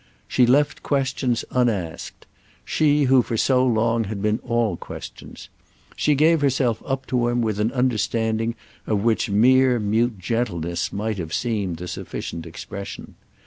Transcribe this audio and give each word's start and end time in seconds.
She 0.27 0.47
left 0.47 0.81
questions 0.81 1.45
unasked—she 1.51 3.03
who 3.03 3.21
for 3.21 3.37
so 3.37 3.63
long 3.63 4.05
had 4.05 4.19
been 4.19 4.39
all 4.39 4.75
questions; 4.75 5.47
she 5.95 6.15
gave 6.15 6.41
herself 6.41 6.81
up 6.87 7.05
to 7.05 7.27
him 7.27 7.43
with 7.43 7.59
an 7.59 7.71
understanding 7.71 8.55
of 8.87 9.03
which 9.03 9.29
mere 9.29 9.79
mute 9.79 10.17
gentleness 10.17 10.91
might 10.91 11.19
have 11.19 11.35
seemed 11.35 11.77
the 11.77 11.87
sufficient 11.87 12.47
expression. 12.47 13.13